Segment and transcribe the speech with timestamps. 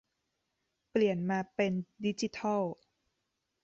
[0.89, 1.73] เปลี่ยนมาเป็น
[2.05, 2.61] ดิจิทัล